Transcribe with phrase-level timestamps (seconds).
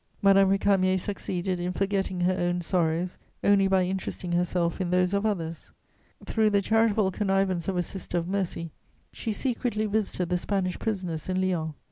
[0.23, 5.27] Madame Récamier succeeded in forgetting her own sorrows only by interesting herself in those of
[5.27, 5.71] others;
[6.25, 8.71] through the charitable connivance of a sister of Mercy,
[9.13, 11.75] she secretly visited the Spanish prisoners in Lyons.